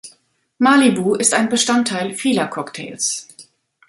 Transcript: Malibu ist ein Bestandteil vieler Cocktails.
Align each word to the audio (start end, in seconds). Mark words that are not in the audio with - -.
Malibu 0.59 1.13
ist 1.13 1.35
ein 1.35 1.47
Bestandteil 1.49 2.15
vieler 2.15 2.47
Cocktails. 2.47 3.27